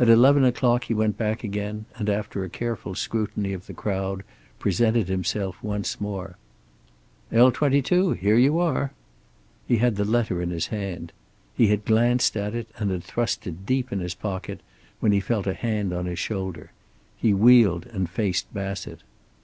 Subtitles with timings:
[0.00, 4.24] At eleven o'clock he went back again, and after a careful scrutiny of the crowd
[4.58, 6.36] presented himself once more.
[7.30, 8.14] "L 22?
[8.14, 8.90] Here you are."
[9.68, 11.12] He had the letter in his hand.
[11.56, 14.60] He had glanced at it and had thrust it deep in his pocket,
[14.98, 16.72] when he felt a hand on his shoulder.
[17.16, 19.04] He wheeled and faced Bassett.